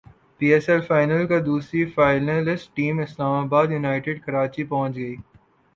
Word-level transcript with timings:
پی 0.37 0.47
S 0.53 0.69
L 0.69 0.79
کا 0.79 0.85
final 0.87 1.21
دوسری 1.41 1.83
finalist 1.91 2.75
team 2.75 2.99
اسلام 3.01 3.47
باد 3.49 3.67
یونائیٹڈ 3.71 4.23
کراچی 4.25 4.63
پہنچ 4.65 4.95
گئی 4.95 5.15